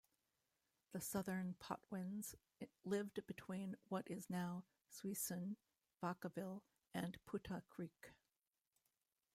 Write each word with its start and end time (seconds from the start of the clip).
The 0.93 0.99
"Southern 0.99 1.57
Patwins" 1.59 2.33
lived 2.83 3.23
between 3.27 3.77
what 3.89 4.09
is 4.09 4.31
now 4.31 4.65
Suisun, 4.89 5.57
Vacaville, 6.01 6.63
and 6.91 7.19
Putah 7.27 7.61
Creek. 7.69 8.11